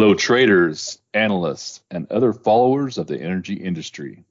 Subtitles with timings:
[0.00, 4.22] Hello, traders, analysts, and other followers of the energy industry.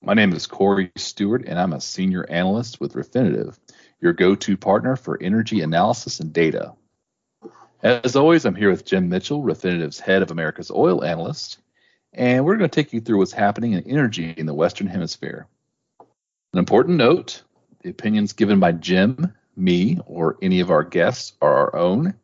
[0.00, 3.58] My name is Corey Stewart, and I'm a senior analyst with Refinitiv,
[4.00, 6.74] your go to partner for energy analysis and data.
[7.82, 11.58] As always, I'm here with Jim Mitchell, Refinitiv's head of America's oil analyst,
[12.12, 15.48] and we're going to take you through what's happening in energy in the Western Hemisphere.
[16.52, 17.42] An important note
[17.82, 22.14] the opinions given by Jim, me, or any of our guests are our own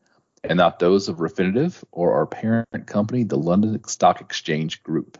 [0.44, 5.18] and not those of Refinitiv or our parent company, the London Stock Exchange Group.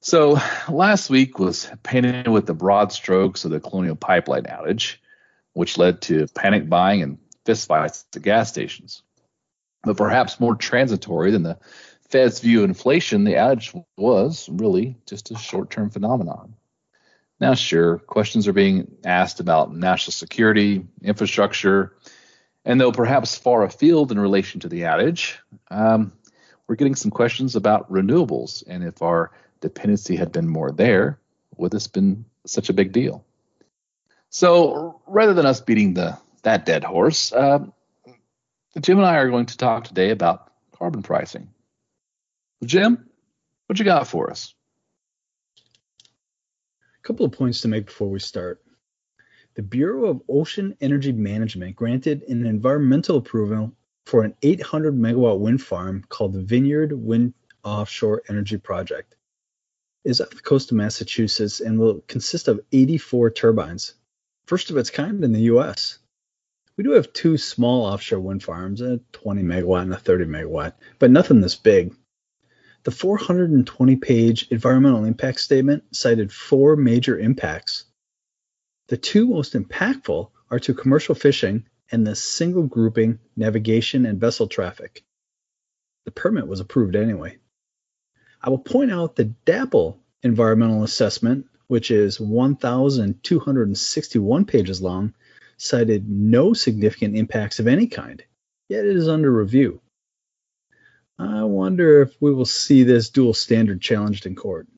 [0.00, 4.96] So last week was painted with the broad strokes of the Colonial Pipeline outage,
[5.52, 9.02] which led to panic buying and fistfights at the gas stations.
[9.82, 11.58] But perhaps more transitory than the
[12.10, 16.54] Fed's view of inflation, the outage was really just a short term phenomenon.
[17.40, 21.96] Now, sure, questions are being asked about national security, infrastructure,
[22.68, 26.12] and though perhaps far afield in relation to the adage, um,
[26.68, 31.18] we're getting some questions about renewables and if our dependency had been more there,
[31.56, 33.24] would this been such a big deal?
[34.28, 37.60] So rather than us beating the that dead horse, uh,
[38.78, 41.48] Jim and I are going to talk today about carbon pricing.
[42.62, 43.08] Jim,
[43.66, 44.54] what you got for us?
[47.02, 48.60] A couple of points to make before we start.
[49.58, 53.72] The Bureau of Ocean Energy Management granted an environmental approval
[54.06, 59.16] for an 800 megawatt wind farm called the Vineyard Wind Offshore Energy Project.
[60.04, 63.94] It is off the coast of Massachusetts and will consist of 84 turbines,
[64.46, 65.98] first of its kind in the US.
[66.76, 70.74] We do have two small offshore wind farms, a 20 megawatt and a 30 megawatt,
[71.00, 71.96] but nothing this big.
[72.84, 77.86] The 420 page environmental impact statement cited four major impacts
[78.88, 84.46] the two most impactful are to commercial fishing and the single grouping navigation and vessel
[84.46, 85.04] traffic.
[86.04, 87.38] The permit was approved anyway.
[88.42, 95.12] I will point out the DAPL environmental assessment, which is 1,261 pages long,
[95.58, 98.22] cited no significant impacts of any kind,
[98.68, 99.82] yet it is under review.
[101.18, 104.68] I wonder if we will see this dual standard challenged in court.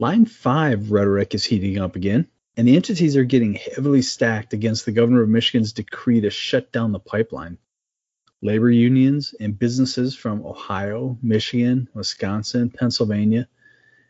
[0.00, 2.26] Line 5 rhetoric is heating up again,
[2.56, 6.70] and the entities are getting heavily stacked against the governor of Michigan's decree to shut
[6.72, 7.58] down the pipeline.
[8.42, 13.48] Labor unions and businesses from Ohio, Michigan, Wisconsin, Pennsylvania,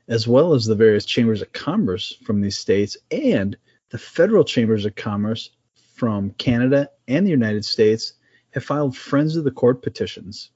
[0.09, 3.57] as well as the various chambers of commerce from these states and
[3.91, 5.51] the federal chambers of commerce
[5.95, 8.15] from Canada and the United States
[8.51, 10.51] have filed Friends of the Court petitions.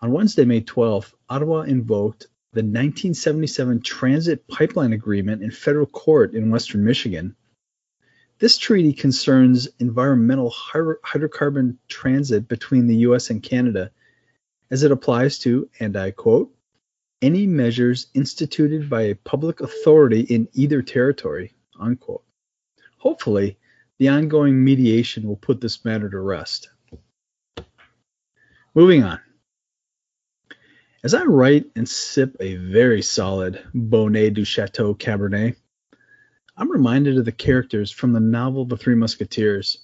[0.00, 6.50] On Wednesday, May 12th, Ottawa invoked the 1977 Transit Pipeline Agreement in federal court in
[6.50, 7.36] western Michigan.
[8.38, 13.90] This treaty concerns environmental hydrocarbon transit between the US and Canada
[14.70, 16.54] as it applies to, and I quote,
[17.20, 22.24] any measures instituted by a public authority in either territory, unquote.
[22.96, 23.58] Hopefully,
[23.98, 26.70] the ongoing mediation will put this matter to rest.
[28.74, 29.20] Moving on.
[31.04, 35.54] As I write and sip a very solid Bonnet du Chateau Cabernet,
[36.56, 39.78] I'm reminded of the characters from the novel The Three Musketeers.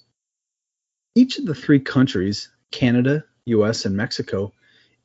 [1.15, 4.51] Each of the three countries, Canada, US, and Mexico,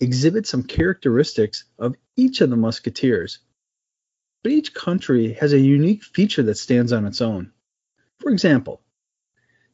[0.01, 3.39] exhibit some characteristics of each of the musketeers.
[4.43, 7.53] But each country has a unique feature that stands on its own.
[8.19, 8.83] For example,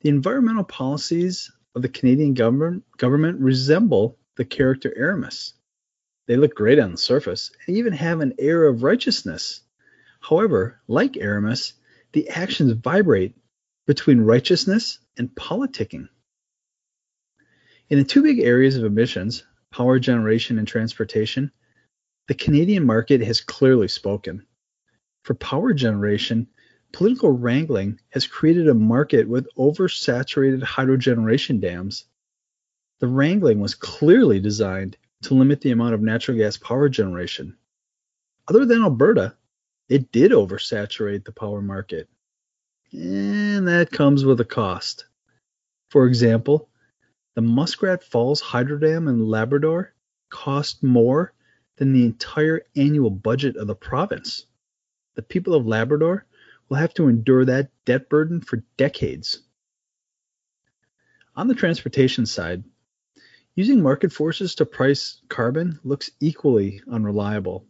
[0.03, 5.55] the environmental policies of the Canadian government, government resemble the character Aramis.
[6.27, 9.61] They look great on the surface and even have an air of righteousness.
[10.21, 11.75] However, like Aramis,
[12.13, 13.37] the actions vibrate
[13.87, 16.09] between righteousness and politicking.
[17.89, 21.53] In the two big areas of emissions, power generation and transportation,
[22.27, 24.45] the Canadian market has clearly spoken.
[25.23, 26.49] For power generation,
[26.93, 32.05] political wrangling has created a market with oversaturated hydrogeneration dams.
[32.99, 37.57] The wrangling was clearly designed to limit the amount of natural gas power generation.
[38.49, 39.35] Other than Alberta,
[39.89, 42.09] it did oversaturate the power market.
[42.93, 45.07] And that comes with a cost.
[45.91, 46.69] For example,
[47.35, 49.95] the Muskrat Falls Hydro Dam in Labrador
[50.31, 51.33] cost more
[51.77, 54.47] than the entire annual budget of the province.
[55.15, 56.27] The people of Labrador
[56.69, 59.43] will have to endure that debt burden for decades.
[61.35, 62.65] On the transportation side,
[63.57, 67.67] Using market forces to price carbon looks equally unreliable.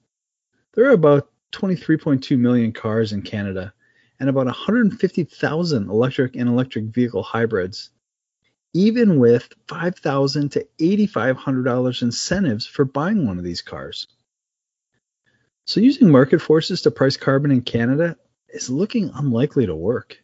[0.75, 3.73] There are about 23.2 million cars in Canada
[4.21, 7.91] and about 150,000 electric and electric vehicle hybrids.
[8.77, 14.07] even with 5,000 to $8,500 incentives for buying one of these cars.
[15.65, 18.19] So using market forces to price carbon in Canada
[18.51, 20.19] is looking unlikely to work.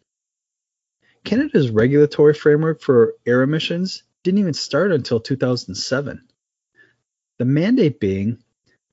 [1.25, 6.29] Canada's regulatory framework for air emissions didn't even start until 2007.
[7.39, 8.39] The mandate being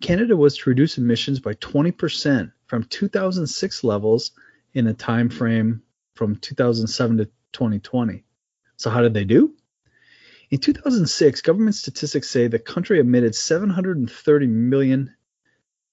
[0.02, 4.32] Canada was to reduce emissions by 20% from 2006 levels
[4.74, 5.82] in a time frame
[6.16, 8.24] from 2007 to 2020.
[8.78, 9.56] So how did they do?
[10.52, 15.14] In 2006, government statistics say the country emitted 730 million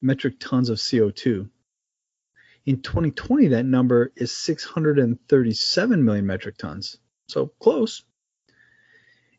[0.01, 1.51] metric tons of CO2.
[2.65, 6.97] In 2020, that number is 637 million metric tons.
[7.29, 8.03] So close.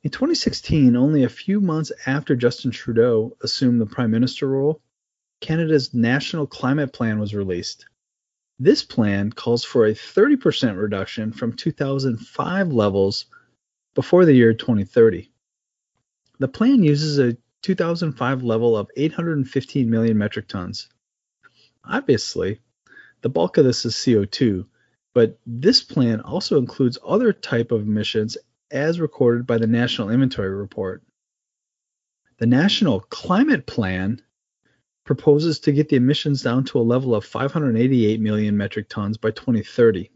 [0.04, 4.82] In 2016, only a few months after Justin Trudeau assumed the prime minister role,
[5.42, 7.86] Canada's National Climate Plan was released.
[8.60, 13.26] This plan calls for a 30% reduction from 2005 levels
[13.96, 15.32] before the year 2030.
[16.40, 20.90] The plan uses a 2005 level of 815 million metric tons.
[21.84, 22.62] Obviously,
[23.22, 24.66] the bulk of this is CO2,
[25.14, 28.38] but this plan also includes other type of emissions
[28.72, 31.04] as recorded by the National Inventory Report.
[32.40, 34.22] The National Climate Plan
[35.06, 39.32] proposes to get the emissions down to a level of 588 million metric tons by
[39.32, 40.12] 2030.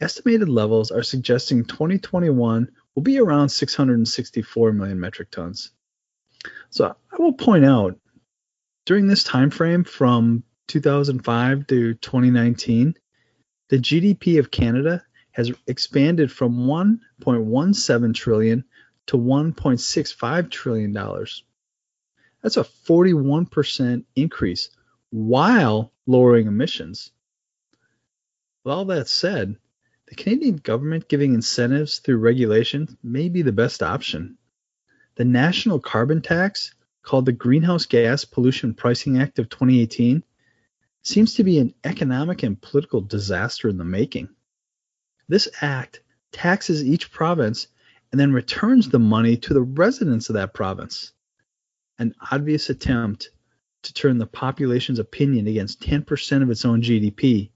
[0.00, 5.70] Estimated levels are suggesting 2021 will be around 664 million metric tons.
[6.70, 7.98] So I will point out
[8.84, 12.94] during this time frame from 2005 to 2019,
[13.68, 18.64] the GDP of Canada has expanded from 1.17 trillion
[19.06, 21.44] to 1.65 trillion dollars.
[22.42, 24.70] That's a 41% increase
[25.10, 27.12] while lowering emissions.
[28.64, 29.56] With all that said,
[30.06, 34.36] the Canadian government giving incentives through regulation may be the best option.
[35.14, 40.22] The national carbon tax, called the Greenhouse Gas Pollution Pricing Act of 2018,
[41.02, 44.28] seems to be an economic and political disaster in the making.
[45.32, 47.68] This act taxes each province
[48.10, 51.14] and then returns the money to the residents of that province.
[51.98, 53.30] An obvious attempt
[53.84, 57.48] to turn the population's opinion against 10% of its own GDP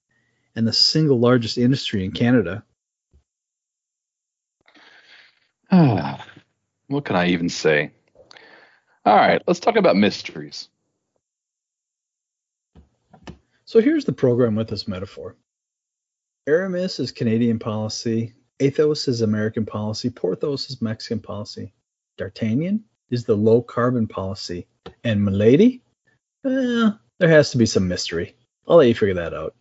[0.55, 2.65] and the single largest industry in Canada.
[6.87, 7.91] what can I even say?
[9.05, 10.71] All right, let's talk about mysteries.
[13.67, 15.37] So here's the program with this metaphor.
[16.49, 21.73] Aramis is Canadian policy, Athos is American policy, Porthos is Mexican policy,
[22.19, 24.69] D'Artagnan is the low carbon policy,
[25.03, 25.83] and Milady,
[26.45, 28.37] eh, there has to be some mystery.
[28.69, 29.57] I'll let you figure that out.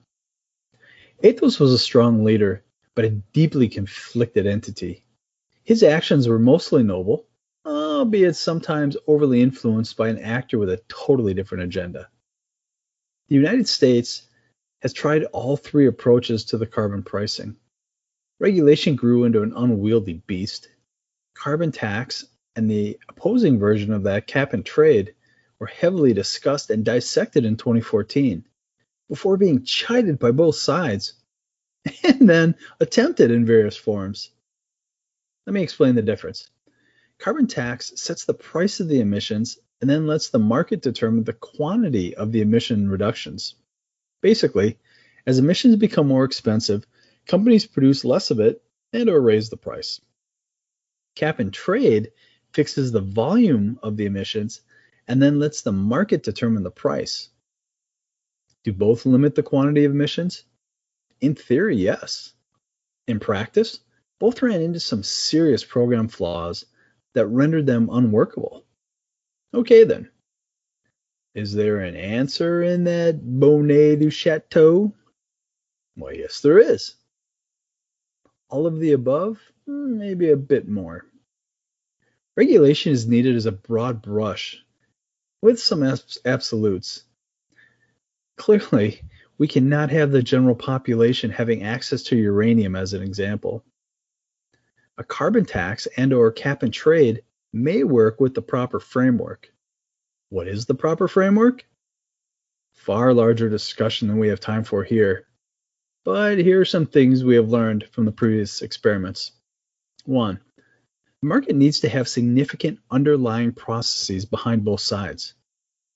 [1.23, 5.05] Athos was a strong leader, but a deeply conflicted entity.
[5.63, 7.25] His actions were mostly noble,
[7.65, 12.09] albeit sometimes overly influenced by an actor with a totally different agenda.
[13.29, 14.27] The United States
[14.85, 17.55] has tried all three approaches to the carbon pricing.
[18.39, 20.69] Regulation grew into an unwieldy beast.
[21.33, 22.23] Carbon tax
[22.55, 25.15] and the opposing version of that, cap and trade,
[25.57, 28.45] were heavily discussed and dissected in 2014
[29.10, 31.13] before being chided by both sides
[32.03, 34.29] and then attempted in various forms.
[35.48, 36.48] Let me explain the difference.
[37.17, 41.33] Carbon tax sets the price of the emissions and then lets the market determine the
[41.33, 43.55] quantity of the emission reductions.
[44.25, 44.79] Basically,
[45.27, 46.84] as emissions become more expensive,
[47.27, 50.01] companies produce less of it and or raise the price.
[51.13, 52.12] Cap and trade
[52.51, 54.62] fixes the volume of the emissions
[55.08, 57.29] and then lets the market determine the price.
[58.63, 60.44] Do both limit the quantity of emissions?
[61.22, 62.34] In theory, yes.
[63.08, 63.79] In practice,
[64.20, 66.65] both ran into some serious program flaws
[67.13, 68.65] that rendered them unworkable.
[69.53, 70.10] Okay, then.
[71.36, 74.94] Is there an answer in that Bonnet du Chateau?
[75.98, 76.96] Well, yes, there is.
[78.50, 79.38] All of the above?
[79.68, 81.06] Hmm, maybe a bit more.
[82.38, 84.63] Regulation is needed as a broad brush
[85.42, 85.84] with some
[86.24, 87.04] absolutes.
[88.38, 89.01] Clearly,
[89.38, 93.65] we cannot have the general population having access to uranium as an example.
[94.98, 99.51] A carbon tax and or cap and trade may work with the proper framework.
[100.29, 101.65] What is the proper framework?
[102.74, 105.27] Far larger discussion than we have time for here.
[106.03, 109.32] But here are some things we have learned from the previous experiments.
[110.05, 110.39] One,
[111.22, 115.34] the market needs to have significant underlying processes behind both sides.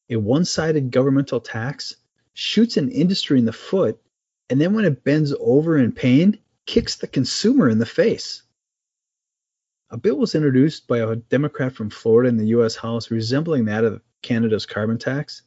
[0.09, 1.95] A one sided governmental tax
[2.33, 4.00] shoots an industry in the foot,
[4.50, 8.43] and then when it bends over in pain, kicks the consumer in the face.
[9.91, 12.75] a bill was introduced by a Democrat from Florida in the U.S.
[12.75, 15.43] House resembling that of Canada's carbon tax.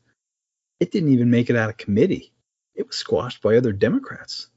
[0.80, 2.32] It didn't even make it out of committee.
[2.74, 4.48] It was squashed by other Democrats.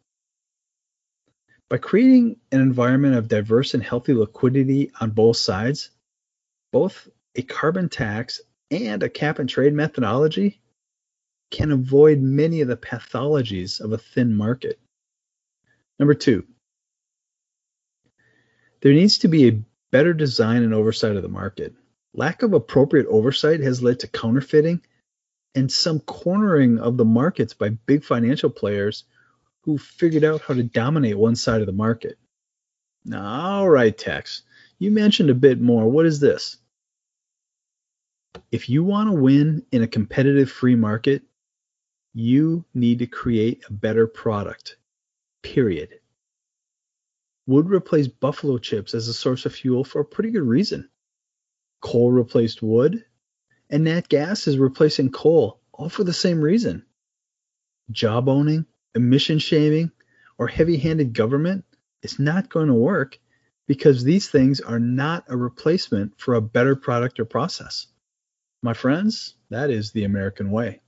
[1.69, 5.89] By creating an environment of diverse and healthy liquidity on both sides,
[6.71, 8.41] both a carbon tax
[8.71, 10.61] and a cap and trade methodology
[11.51, 14.79] can avoid many of the pathologies of a thin market.
[15.99, 16.45] Number two,
[18.81, 19.59] there needs to be a
[19.91, 21.73] better design and oversight of the market.
[22.17, 24.81] Lack of appropriate oversight has led to counterfeiting
[25.53, 29.03] and some cornering of the markets by big financial players
[29.63, 32.17] who figured out how to dominate one side of the market.
[33.13, 34.43] All right, Tex,
[34.79, 35.89] you mentioned a bit more.
[35.89, 36.57] What is this?
[38.49, 41.23] If you want to win in a competitive free market,
[42.13, 44.77] you need to create a better product.
[45.43, 45.99] Period.
[47.45, 50.89] Wood replaced buffalo chips as a source of fuel for a pretty good reason.
[51.85, 53.05] Coal replaced wood,
[53.69, 56.83] and nat gas is replacing coal, all for the same reason.
[57.91, 58.65] Jawboning,
[58.95, 59.91] emission shaming,
[60.39, 61.63] or heavy handed government
[62.01, 63.19] is not going to work
[63.67, 67.85] because these things are not a replacement for a better product or process.
[68.63, 70.81] My friends, that is the American way.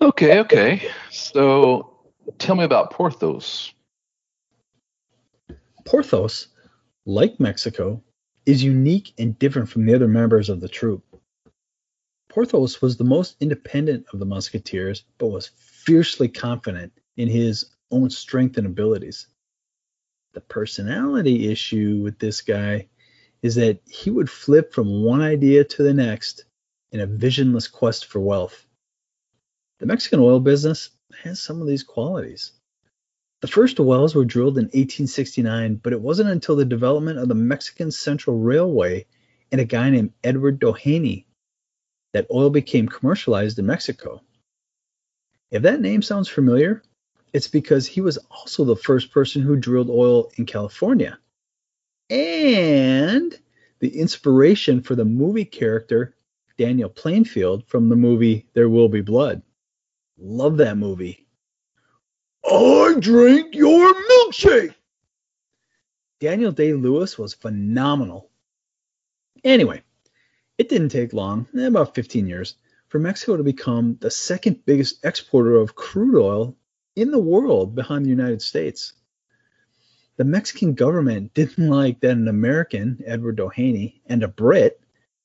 [0.00, 0.88] Okay, okay.
[1.10, 1.96] So
[2.38, 3.72] tell me about Porthos.
[5.84, 6.46] Porthos,
[7.08, 8.02] like Mexico,
[8.44, 11.02] is unique and different from the other members of the troop.
[12.28, 18.10] Porthos was the most independent of the musketeers, but was fiercely confident in his own
[18.10, 19.26] strength and abilities.
[20.34, 22.88] The personality issue with this guy
[23.40, 26.44] is that he would flip from one idea to the next
[26.92, 28.66] in a visionless quest for wealth.
[29.78, 30.90] The Mexican oil business
[31.22, 32.52] has some of these qualities.
[33.40, 37.34] The first wells were drilled in 1869, but it wasn't until the development of the
[37.34, 39.06] Mexican Central Railway
[39.52, 41.24] and a guy named Edward Doheny
[42.12, 44.22] that oil became commercialized in Mexico.
[45.50, 46.82] If that name sounds familiar,
[47.32, 51.18] it's because he was also the first person who drilled oil in California.
[52.10, 53.38] And
[53.78, 56.14] the inspiration for the movie character
[56.56, 59.42] Daniel Plainview from the movie There Will Be Blood.
[60.18, 61.27] Love that movie.
[62.50, 64.74] I drink your milkshake.
[66.20, 68.30] Daniel Day Lewis was phenomenal.
[69.44, 69.82] Anyway,
[70.56, 72.54] it didn't take long, about 15 years,
[72.88, 76.56] for Mexico to become the second biggest exporter of crude oil
[76.96, 78.94] in the world behind the United States.
[80.16, 84.80] The Mexican government didn't like that an American, Edward Doheny, and a Brit,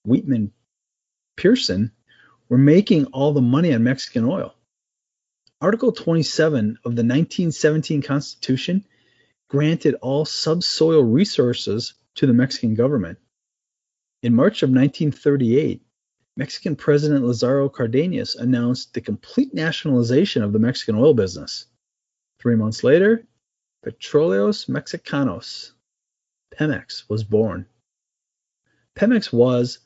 [0.05, 0.51] Weetman
[1.37, 1.91] Pearson,
[2.49, 4.53] were making all the money on Mexican oil.
[5.63, 8.85] Article 27 of the 1917 Constitution
[9.47, 13.17] granted all subsoil resources to the Mexican government.
[14.23, 15.81] In March of 1938,
[16.35, 21.67] Mexican President Lazaro Cardenas announced the complete nationalization of the Mexican oil business.
[22.41, 23.25] Three months later,
[23.85, 25.71] Petróleos Mexicanos,
[26.53, 27.67] Pemex, was born.
[28.97, 29.79] Pemex was,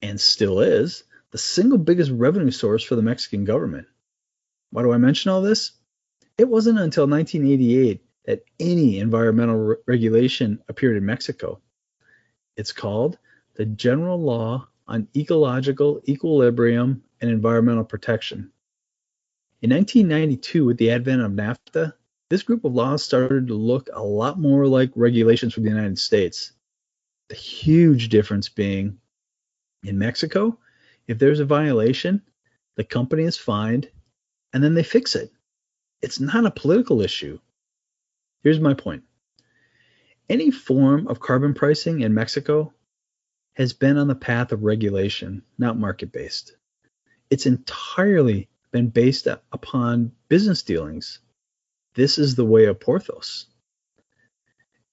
[0.00, 3.86] and still is, the single biggest revenue source for the Mexican government.
[4.70, 5.72] Why do I mention all this?
[6.38, 11.60] It wasn't until 1988 that any environmental re- regulation appeared in Mexico.
[12.56, 13.18] It's called
[13.56, 18.50] the general law on ecological equilibrium and environmental protection.
[19.62, 21.92] In 1992, with the advent of NAFTA,
[22.30, 25.98] this group of laws started to look a lot more like regulations from the United
[25.98, 26.52] States.
[27.28, 28.98] The huge difference being
[29.84, 30.58] in Mexico,
[31.06, 32.22] if there's a violation,
[32.76, 33.90] the company is fined
[34.52, 35.32] and then they fix it.
[36.02, 37.38] It's not a political issue.
[38.42, 39.04] Here's my point
[40.28, 42.72] any form of carbon pricing in Mexico
[43.54, 46.56] has been on the path of regulation, not market based.
[47.28, 51.18] It's entirely been based upon business dealings.
[51.94, 53.46] This is the way of Porthos.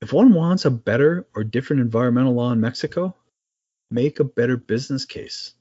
[0.02, 3.16] If one wants a better or different environmental law in Mexico,
[3.90, 5.54] make a better business case.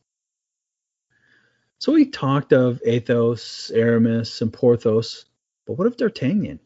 [1.78, 5.26] So we talked of Athos, Aramis, and Porthos,
[5.66, 6.58] but what of D'Artagnan?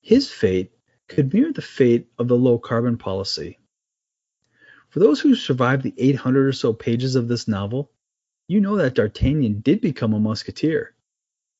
[0.00, 0.72] His fate
[1.08, 3.58] could mirror the fate of the low carbon policy.
[4.88, 7.90] For those who survived the 800 or so pages of this novel,
[8.48, 10.94] you know that D'Artagnan did become a musketeer,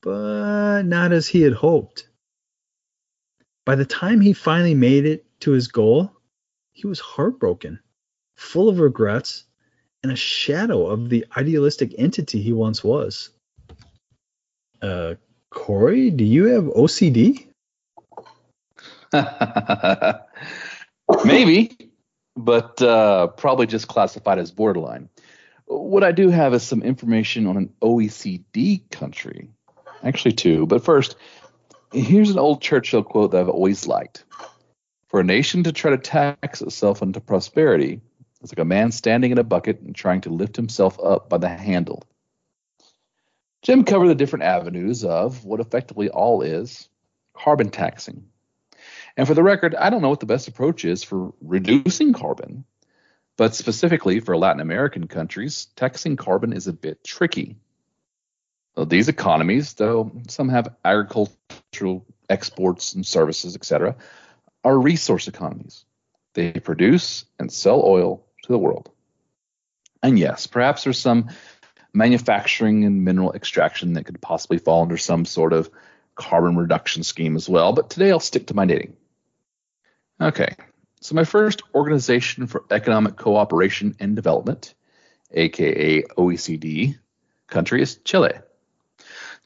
[0.00, 2.08] but not as he had hoped.
[3.64, 6.10] By the time he finally made it to his goal,
[6.72, 7.80] he was heartbroken,
[8.36, 9.44] full of regrets,
[10.02, 13.30] and a shadow of the idealistic entity he once was.
[14.80, 15.14] Uh,
[15.50, 17.46] Corey, do you have OCD?
[21.24, 21.76] Maybe,
[22.36, 25.08] but uh, probably just classified as borderline.
[25.66, 29.48] What I do have is some information on an OECD country.
[30.02, 30.66] Actually, two.
[30.66, 31.16] But first,
[31.92, 34.24] here's an old Churchill quote that I've always liked.
[35.08, 38.00] For a nation to try to tax itself into prosperity,
[38.42, 41.38] it's like a man standing in a bucket and trying to lift himself up by
[41.38, 42.02] the handle.
[43.62, 46.88] Jim covered the different avenues of what effectively all is
[47.34, 48.24] carbon taxing.
[49.16, 52.64] And for the record, I don't know what the best approach is for reducing carbon,
[53.36, 57.56] but specifically for Latin American countries, taxing carbon is a bit tricky.
[58.74, 63.96] Well, these economies, though some have agricultural exports and services, etc.,
[64.64, 65.84] are resource economies.
[66.34, 68.90] They produce and sell oil to the world.
[70.02, 71.30] And yes, perhaps there's some
[71.92, 75.70] manufacturing and mineral extraction that could possibly fall under some sort of
[76.14, 78.96] carbon reduction scheme as well, but today I'll stick to my knitting.
[80.20, 80.54] Okay,
[81.00, 84.74] so my first organization for economic cooperation and development,
[85.32, 86.98] aka OECD,
[87.48, 88.32] country is Chile.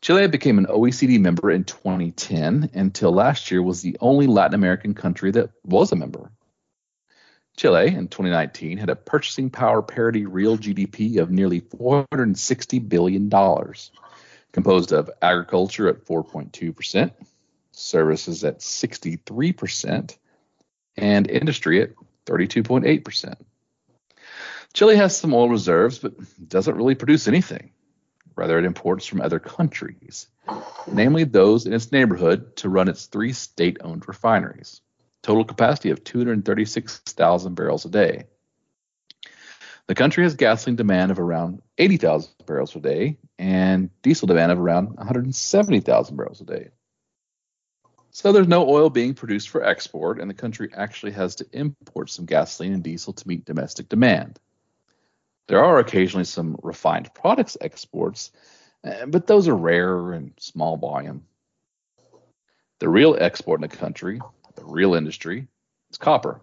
[0.03, 4.95] Chile became an OECD member in 2010 until last year was the only Latin American
[4.95, 6.31] country that was a member.
[7.57, 13.31] Chile in 2019 had a purchasing power parity real GDP of nearly $460 billion,
[14.53, 17.11] composed of agriculture at 4.2%,
[17.73, 20.19] services at 63%,
[20.99, 21.91] and industry at
[22.27, 23.35] 32.8%.
[24.75, 26.13] Chile has some oil reserves, but
[26.49, 27.71] doesn't really produce anything.
[28.35, 30.29] Rather, it imports from other countries,
[30.87, 34.83] namely those in its neighborhood, to run its three state owned refineries
[35.27, 38.27] total capacity of 236,000 barrels a day.
[39.89, 44.61] The country has gasoline demand of around 80,000 barrels a day and diesel demand of
[44.61, 46.69] around 170,000 barrels a day.
[48.11, 52.09] So there's no oil being produced for export, and the country actually has to import
[52.09, 54.39] some gasoline and diesel to meet domestic demand.
[55.49, 58.31] There are occasionally some refined products exports,
[58.85, 61.25] eh, but those are rare and small volume.
[62.79, 64.21] The real export in the country
[64.57, 65.47] the real industry
[65.91, 66.41] is copper.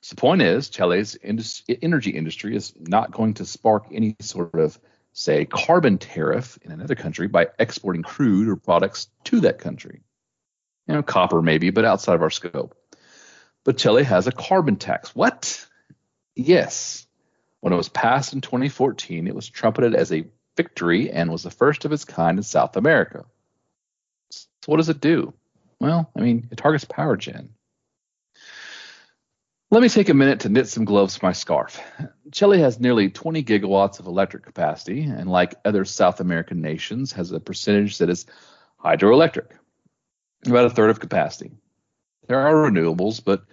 [0.00, 4.78] So the point is, Chile's energy industry is not going to spark any sort of,
[5.12, 10.00] say, carbon tariff in another country by exporting crude or products to that country.
[10.86, 12.74] You know, copper maybe, but outside of our scope.
[13.62, 15.14] But Chile has a carbon tax.
[15.14, 15.66] What?
[16.34, 17.06] Yes.
[17.60, 20.24] When it was passed in 2014, it was trumpeted as a
[20.56, 23.26] victory and was the first of its kind in South America.
[24.30, 25.34] So what does it do?
[25.80, 27.50] Well, I mean, it targets power gen.
[29.70, 31.80] Let me take a minute to knit some gloves for my scarf.
[32.32, 37.30] Chile has nearly 20 gigawatts of electric capacity, and like other South American nations, has
[37.30, 38.26] a percentage that is
[38.84, 39.46] hydroelectric,
[40.46, 41.52] about a third of capacity.
[42.26, 43.44] There are renewables, but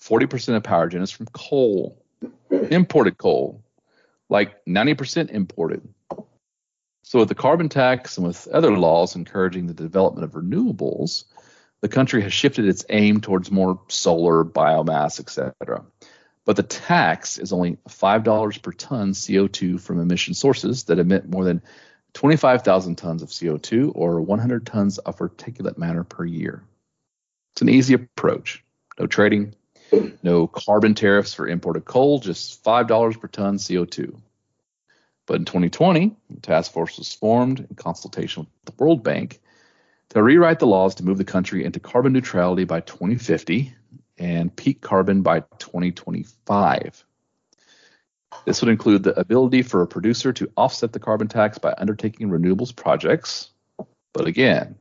[0.00, 2.02] 40% of power gen is from coal,
[2.50, 3.62] imported coal,
[4.28, 5.86] like 90% imported.
[7.02, 11.24] So, with the carbon tax and with other laws encouraging the development of renewables,
[11.86, 15.84] the country has shifted its aim towards more solar, biomass, etc.
[16.44, 21.44] But the tax is only $5 per ton CO2 from emission sources that emit more
[21.44, 21.62] than
[22.14, 26.64] 25,000 tons of CO2 or 100 tons of particulate matter per year.
[27.52, 28.64] It's an easy approach.
[28.98, 29.54] No trading,
[30.24, 34.20] no carbon tariffs for imported coal, just $5 per ton CO2.
[35.26, 39.38] But in 2020, the task force was formed in consultation with the World Bank
[40.10, 43.74] to rewrite the laws to move the country into carbon neutrality by 2050
[44.18, 47.04] and peak carbon by 2025.
[48.44, 52.28] This would include the ability for a producer to offset the carbon tax by undertaking
[52.28, 53.50] renewables projects.
[54.12, 54.76] But again,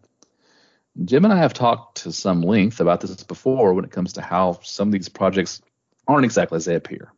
[1.03, 4.21] Jim and I have talked to some length about this before when it comes to
[4.21, 5.61] how some of these projects
[6.07, 7.11] aren't exactly as they appear.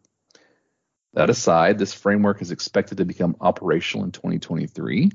[1.13, 5.11] That aside, this framework is expected to become operational in 2023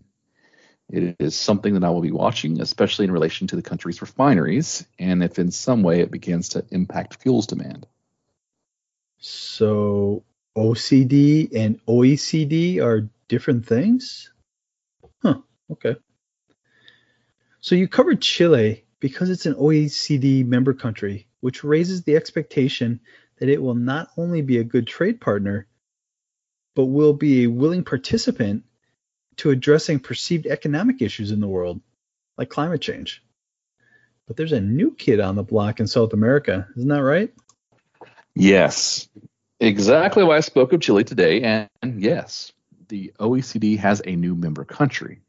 [0.89, 4.87] it is something that I will be watching, especially in relation to the country's refineries,
[4.99, 7.87] and if in some way it begins to impact fuels demand.
[9.19, 10.25] So
[10.57, 14.31] OCD and OECD are different things?
[15.23, 15.39] Huh,
[15.71, 15.97] okay.
[17.61, 23.01] So you covered Chile because it's an OECD member country, which raises the expectation
[23.39, 25.67] that it will not only be a good trade partner,
[26.75, 28.65] but will be a willing participant
[29.37, 31.81] to addressing perceived economic issues in the world,
[32.37, 33.23] like climate change.
[34.27, 37.33] But there's a new kid on the block in South America, isn't that right?
[38.35, 39.09] Yes,
[39.61, 41.69] exactly why I spoke of Chile today.
[41.83, 42.53] And yes,
[42.89, 45.21] the OECD has a new member country.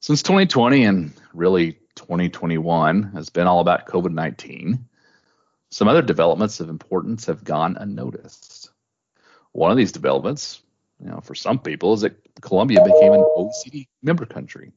[0.00, 4.86] Since 2020 and really 2021 has been all about COVID 19,
[5.70, 8.70] some other developments of importance have gone unnoticed.
[9.52, 10.62] One of these developments,
[11.02, 14.72] you know, for some people, is that Colombia became an OECD member country.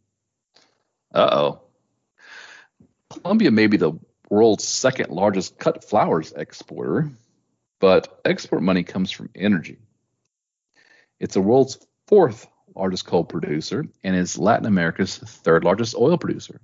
[1.14, 1.62] Uh oh.
[3.10, 3.94] Colombia may be the
[4.30, 7.12] world's second largest cut flowers exporter,
[7.80, 9.78] but export money comes from energy.
[11.20, 16.60] It's the world's fourth largest coal producer and is Latin America's third largest oil producer.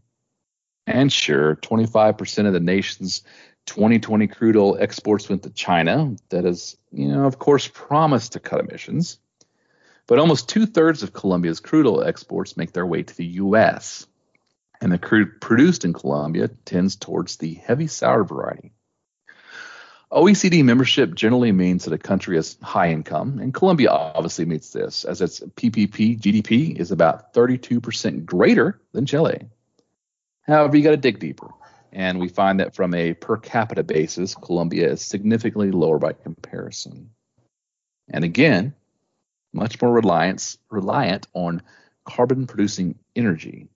[0.88, 3.22] And sure, 25% of the nation's
[3.68, 6.16] 2020 crude oil exports went to China.
[6.30, 9.20] That is, you know, of course, promised to cut emissions.
[10.10, 14.08] But almost two thirds of Colombia's crude oil exports make their way to the U.S.
[14.82, 18.74] And the crude produced in Colombia tends towards the heavy sour variety.
[20.12, 25.06] OECD membership generally means that a country has high income, and Colombia obviously meets this,
[25.06, 29.48] as its PPP GDP is about 32% greater than Chile.
[30.42, 31.50] However, you got to dig deeper,
[31.94, 37.12] and we find that from a per capita basis, Colombia is significantly lower by comparison.
[38.12, 38.74] And again,
[39.54, 41.62] much more reliance, reliant on
[42.06, 43.68] carbon producing energy.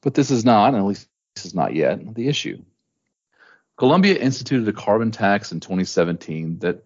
[0.00, 2.62] But this is not, at least this is not yet, the issue.
[3.76, 6.84] Colombia instituted a carbon tax in 2017 that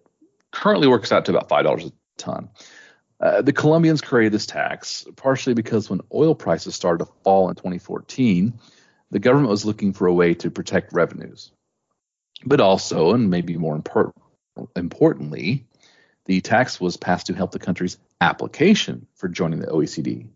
[0.51, 2.49] currently works out to about $5 a ton.
[3.19, 7.55] Uh, the Colombians created this tax partially because when oil prices started to fall in
[7.55, 8.53] 2014,
[9.11, 11.51] the government was looking for a way to protect revenues.
[12.45, 14.15] But also, and maybe more import-
[14.75, 15.67] importantly,
[16.29, 20.27] the tax was passed to help the country's application for joining the OECD.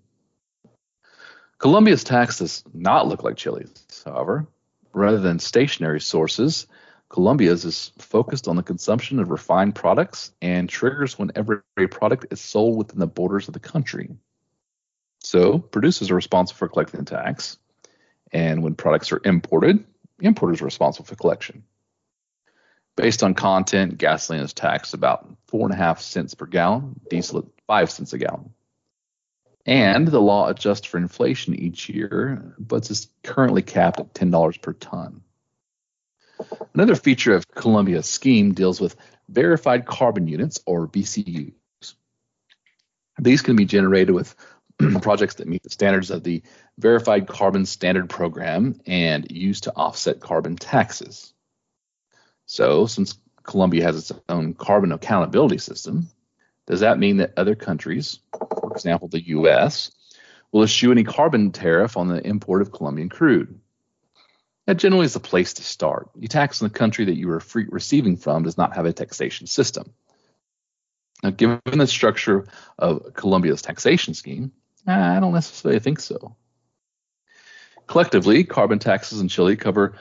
[1.59, 4.47] Colombia's tax does not look like Chile's, however.
[4.91, 6.65] Rather than stationary sources,
[7.09, 12.41] Colombia's is focused on the consumption of refined products and triggers whenever a product is
[12.41, 14.09] sold within the borders of the country.
[15.19, 17.59] So, producers are responsible for collecting the tax,
[18.31, 19.85] and when products are imported,
[20.19, 21.61] importers are responsible for collection.
[22.95, 27.39] Based on content, gasoline is taxed about four and a half cents per gallon, diesel
[27.39, 28.51] at five cents a gallon.
[29.65, 34.73] And the law adjusts for inflation each year, but is currently capped at $10 per
[34.73, 35.21] ton.
[36.73, 38.95] Another feature of Colombia's scheme deals with
[39.29, 41.53] verified carbon units, or VCUs.
[43.19, 44.35] These can be generated with
[45.01, 46.43] projects that meet the standards of the
[46.77, 51.33] Verified Carbon Standard Program and used to offset carbon taxes.
[52.45, 56.09] So, since Colombia has its own carbon accountability system,
[56.67, 59.91] does that mean that other countries, for example, the U.S.,
[60.51, 63.59] will eschew any carbon tariff on the import of Colombian crude?
[64.65, 66.09] That generally is the place to start.
[66.17, 69.47] You tax in the country that you are receiving from does not have a taxation
[69.47, 69.93] system.
[71.21, 72.45] Now, given the structure
[72.77, 74.51] of Colombia's taxation scheme,
[74.87, 76.35] I don't necessarily think so.
[77.87, 79.95] Collectively, carbon taxes in Chile cover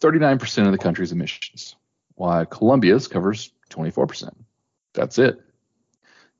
[0.00, 1.76] 39% of the country's emissions,
[2.16, 4.34] while Colombia's covers 24%.
[4.94, 5.40] That's it.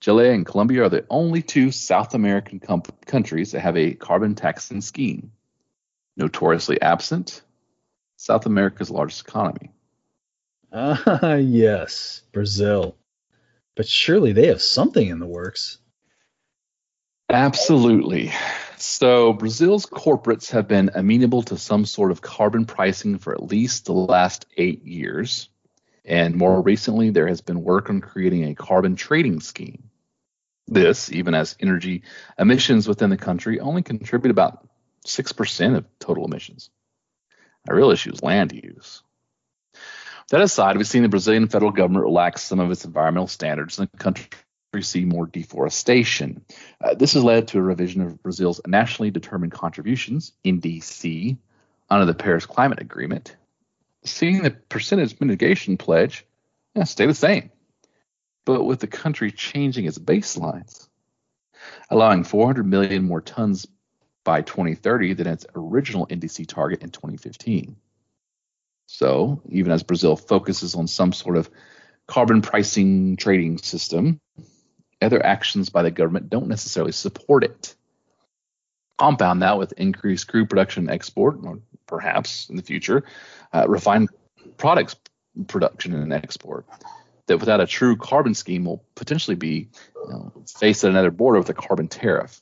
[0.00, 4.34] Chile and Colombia are the only two South American com- countries that have a carbon
[4.34, 5.32] taxing scheme.
[6.16, 7.42] Notoriously absent,
[8.16, 9.70] South America's largest economy.
[10.72, 12.96] Ah, yes, Brazil.
[13.74, 15.78] But surely they have something in the works.
[17.28, 18.32] Absolutely.
[18.78, 23.86] So, Brazil's corporates have been amenable to some sort of carbon pricing for at least
[23.86, 25.48] the last eight years.
[26.06, 29.90] And more recently, there has been work on creating a carbon trading scheme.
[30.68, 32.02] This, even as energy
[32.38, 34.66] emissions within the country only contribute about
[35.06, 36.70] 6% of total emissions.
[37.64, 39.02] The real issue is land use.
[40.30, 43.88] That aside, we've seen the Brazilian federal government relax some of its environmental standards, and
[43.92, 44.28] the country
[44.80, 46.44] see more deforestation.
[46.82, 51.38] Uh, this has led to a revision of Brazil's nationally determined contributions, NDC,
[51.88, 53.36] under the Paris Climate Agreement,
[54.06, 56.26] seeing the percentage mitigation pledge
[56.76, 57.50] yeah, stay the same,
[58.44, 60.88] but with the country changing its baselines,
[61.88, 63.66] allowing 400 million more tons
[64.24, 67.76] by 2030 than its original NDC target in 2015.
[68.88, 71.48] So, even as Brazil focuses on some sort of
[72.06, 74.20] carbon pricing trading system,
[75.00, 77.74] other actions by the government don't necessarily support it.
[78.98, 83.04] Compound that with increased crude production and export, or perhaps in the future,
[83.52, 84.08] uh, refined
[84.56, 84.96] products
[85.46, 86.66] production and export.
[87.26, 89.68] That without a true carbon scheme will potentially be
[90.04, 92.40] you know, faced at another border with a carbon tariff.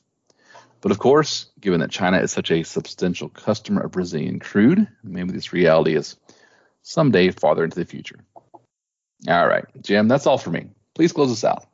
[0.81, 5.31] But of course, given that China is such a substantial customer of Brazilian crude, maybe
[5.31, 6.17] this reality is
[6.83, 8.19] someday farther into the future.
[9.27, 10.67] All right, Jim, that's all for me.
[10.93, 11.65] Please close us out.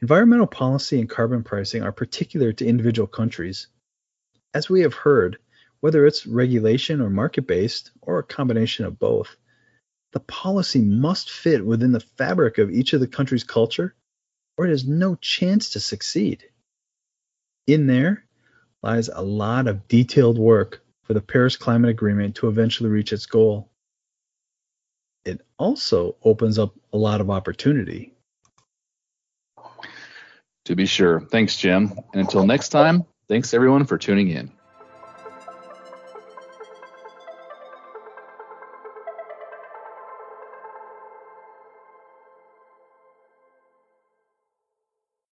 [0.00, 3.66] Environmental policy and carbon pricing are particular to individual countries.
[4.54, 5.38] as we have heard,
[5.82, 9.36] whether it's regulation or market based, or a combination of both,
[10.12, 13.92] the policy must fit within the fabric of each of the country's culture,
[14.56, 16.44] or it has no chance to succeed.
[17.66, 18.24] In there
[18.84, 23.26] lies a lot of detailed work for the Paris Climate Agreement to eventually reach its
[23.26, 23.68] goal.
[25.24, 28.14] It also opens up a lot of opportunity.
[30.66, 31.22] To be sure.
[31.22, 31.92] Thanks, Jim.
[32.12, 34.52] And until next time, thanks everyone for tuning in.